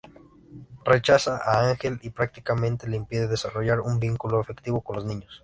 Rechaza 0.83 1.37
a 1.45 1.61
Ángel 1.69 1.99
y 2.01 2.09
prácticamente 2.09 2.87
le 2.87 2.97
impide 2.97 3.27
desarrollar 3.27 3.81
un 3.81 3.99
vínculo 3.99 4.39
afectivo 4.39 4.81
con 4.81 4.95
los 4.95 5.05
niños. 5.05 5.39